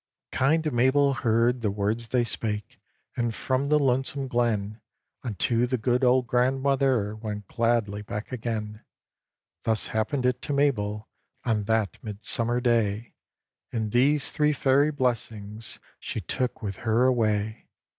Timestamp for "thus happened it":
9.61-10.41